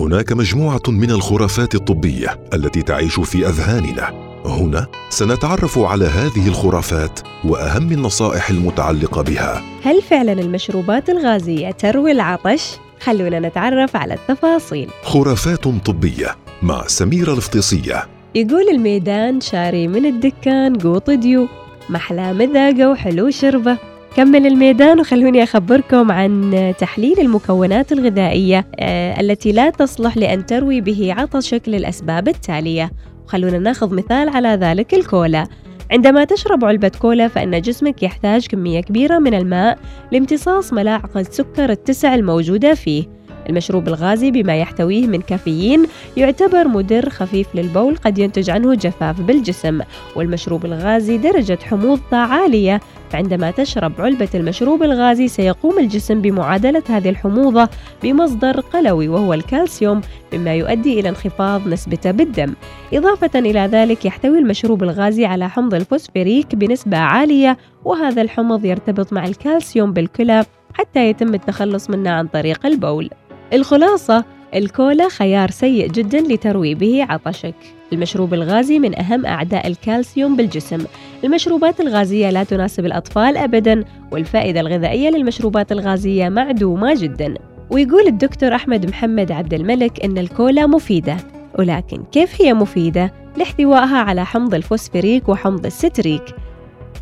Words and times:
هناك 0.00 0.32
مجموعة 0.32 0.82
من 0.88 1.10
الخرافات 1.10 1.74
الطبية 1.74 2.40
التي 2.54 2.82
تعيش 2.82 3.20
في 3.20 3.46
أذهاننا. 3.48 4.30
هنا 4.44 4.86
سنتعرف 5.10 5.78
على 5.78 6.04
هذه 6.04 6.48
الخرافات 6.48 7.20
وأهم 7.44 7.92
النصائح 7.92 8.50
المتعلقة 8.50 9.22
بها. 9.22 9.62
هل 9.82 10.02
فعلا 10.02 10.32
المشروبات 10.32 11.10
الغازية 11.10 11.70
تروي 11.70 12.12
العطش؟ 12.12 12.76
خلونا 13.00 13.40
نتعرف 13.40 13.96
على 13.96 14.14
التفاصيل. 14.14 14.90
خرافات 15.02 15.68
طبية 15.68 16.36
مع 16.62 16.86
سميره 16.86 17.32
الفطيسيه 17.32 18.08
يقول 18.34 18.68
الميدان 18.68 19.40
شاري 19.40 19.88
من 19.88 20.06
الدكان 20.06 20.76
قوط 20.78 21.10
ديو 21.10 21.48
محلى 21.90 22.32
مذاقة 22.32 22.90
وحلو 22.90 23.30
شربة. 23.30 23.89
كمل 24.16 24.46
الميدان 24.46 25.00
وخلوني 25.00 25.42
أخبركم 25.42 26.12
عن 26.12 26.74
تحليل 26.78 27.20
المكونات 27.20 27.92
الغذائية 27.92 28.66
آه، 28.78 29.20
التي 29.20 29.52
لا 29.52 29.70
تصلح 29.70 30.16
لأن 30.16 30.46
تروي 30.46 30.80
به 30.80 31.14
عطشك 31.18 31.62
للأسباب 31.66 32.28
التالية. 32.28 32.90
وخلونا 33.24 33.58
ناخذ 33.58 33.94
مثال 33.94 34.28
على 34.28 34.48
ذلك 34.48 34.94
الكولا. 34.94 35.46
عندما 35.90 36.24
تشرب 36.24 36.64
علبة 36.64 36.92
كولا 37.00 37.28
فإن 37.28 37.60
جسمك 37.60 38.02
يحتاج 38.02 38.46
كمية 38.46 38.80
كبيرة 38.80 39.18
من 39.18 39.34
الماء 39.34 39.78
لامتصاص 40.12 40.72
ملاعق 40.72 41.16
السكر 41.16 41.70
التسع 41.70 42.14
الموجودة 42.14 42.74
فيه. 42.74 43.19
المشروب 43.50 43.88
الغازي 43.88 44.30
بما 44.30 44.56
يحتويه 44.56 45.06
من 45.06 45.20
كافيين 45.20 45.86
يعتبر 46.16 46.68
مدر 46.68 47.08
خفيف 47.10 47.54
للبول 47.54 47.96
قد 47.96 48.18
ينتج 48.18 48.50
عنه 48.50 48.74
جفاف 48.74 49.20
بالجسم 49.20 49.80
والمشروب 50.16 50.64
الغازي 50.64 51.18
درجة 51.18 51.58
حموضته 51.62 52.16
عالية 52.16 52.80
فعندما 53.10 53.50
تشرب 53.50 54.00
علبة 54.00 54.28
المشروب 54.34 54.82
الغازي 54.82 55.28
سيقوم 55.28 55.78
الجسم 55.78 56.20
بمعادلة 56.20 56.82
هذه 56.88 57.08
الحموضة 57.08 57.68
بمصدر 58.02 58.60
قلوي 58.60 59.08
وهو 59.08 59.34
الكالسيوم 59.34 60.00
مما 60.32 60.54
يؤدي 60.54 61.00
إلى 61.00 61.08
انخفاض 61.08 61.68
نسبته 61.68 62.10
بالدم. 62.10 62.54
إضافة 62.94 63.38
إلى 63.38 63.60
ذلك 63.60 64.04
يحتوي 64.04 64.38
المشروب 64.38 64.82
الغازي 64.82 65.24
على 65.24 65.48
حمض 65.48 65.74
الفوسفوريك 65.74 66.54
بنسبة 66.54 66.96
عالية 66.96 67.58
وهذا 67.84 68.22
الحمض 68.22 68.64
يرتبط 68.64 69.12
مع 69.12 69.24
الكالسيوم 69.24 69.92
بالكلى 69.92 70.44
حتى 70.74 71.10
يتم 71.10 71.34
التخلص 71.34 71.90
منه 71.90 72.10
عن 72.10 72.26
طريق 72.26 72.66
البول. 72.66 73.10
الخلاصة 73.52 74.24
الكولا 74.54 75.08
خيار 75.08 75.50
سيء 75.50 75.88
جدا 75.88 76.20
لتروي 76.20 76.74
به 76.74 77.06
عطشك. 77.08 77.54
المشروب 77.92 78.34
الغازي 78.34 78.78
من 78.78 78.98
أهم 78.98 79.26
أعداء 79.26 79.66
الكالسيوم 79.66 80.36
بالجسم. 80.36 80.84
المشروبات 81.24 81.80
الغازية 81.80 82.30
لا 82.30 82.44
تناسب 82.44 82.84
الأطفال 82.86 83.36
أبدا 83.36 83.84
والفائدة 84.12 84.60
الغذائية 84.60 85.10
للمشروبات 85.10 85.72
الغازية 85.72 86.28
معدومة 86.28 86.94
جدا. 86.94 87.34
ويقول 87.70 88.06
الدكتور 88.06 88.54
أحمد 88.54 88.86
محمد 88.86 89.32
عبد 89.32 89.54
الملك 89.54 90.04
أن 90.04 90.18
الكولا 90.18 90.66
مفيدة. 90.66 91.16
ولكن 91.58 92.02
كيف 92.12 92.42
هي 92.42 92.54
مفيدة؟ 92.54 93.12
لاحتوائها 93.36 93.96
على 93.96 94.24
حمض 94.24 94.54
الفوسفوريك 94.54 95.28
وحمض 95.28 95.66
الستريك. 95.66 96.24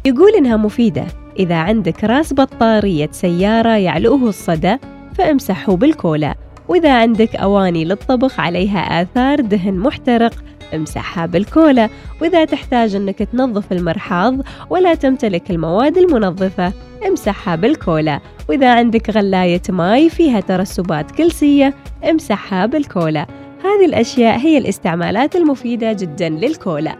يقول 0.05 0.33
إنها 0.39 0.57
مفيدة 0.57 1.07
إذا 1.39 1.55
عندك 1.55 2.05
راس 2.05 2.35
بطارية 2.35 3.09
سيارة 3.13 3.77
يعلؤه 3.77 4.29
الصدى 4.29 4.77
فامسحه 5.19 5.77
بالكولا. 5.77 6.35
وإذا 6.69 6.93
عندك 6.93 7.37
أواني 7.37 7.85
للطبخ 7.85 8.41
عليها 8.41 9.03
آثار 9.03 9.41
دهن 9.41 9.75
محترق 9.75 10.35
امسحها 10.75 11.27
بالكولا. 11.27 11.89
وإذا 12.23 12.45
تحتاج 12.45 12.95
أنك 12.95 13.19
تنظف 13.19 13.73
المرحاض 13.73 14.35
ولا 14.71 14.95
تمتلك 14.95 15.51
المواد 15.51 15.99
المنظفة 15.99 16.73
امسحها 17.07 17.57
بالكولا. 17.57 18.21
وإذا 18.49 18.75
عندك 18.75 19.11
غلاية 19.11 19.63
ماي 19.69 20.11
فيها 20.11 20.41
ترسبات 20.41 21.11
كلسية 21.11 21.75
امسحها 22.11 22.67
بالكولا. 22.67 23.27
هذه 23.65 23.85
الأشياء 23.85 24.39
هي 24.39 24.59
الاستعمالات 24.59 25.37
المفيدة 25.37 25.93
جدا 25.93 26.29
للكولا. 26.29 26.97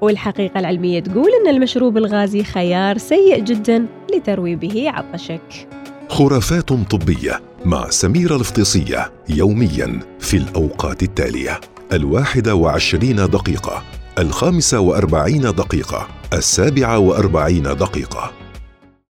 والحقيقة 0.00 0.60
العلمية 0.60 1.00
تقول 1.00 1.30
أن 1.42 1.54
المشروب 1.54 1.96
الغازي 1.96 2.44
خيار 2.44 2.98
سيء 2.98 3.40
جدا 3.40 3.86
لتروي 4.14 4.56
به 4.56 4.90
عطشك. 4.90 5.68
خرافات 6.08 6.68
طبية 6.68 7.40
مع 7.64 7.90
سميرة 7.90 8.36
الفطيسية 8.36 9.12
يوميا 9.28 10.00
في 10.20 10.36
الأوقات 10.36 11.02
التالية. 11.02 11.60
الواحدة 11.92 12.54
وعشرين 12.54 13.16
دقيقة 13.16 13.82
الخامسة 14.18 14.80
وأربعين 14.80 15.42
دقيقة 15.42 16.08
السابعة 16.32 16.98
وأربعين 16.98 17.62
دقيقة. 17.62 18.43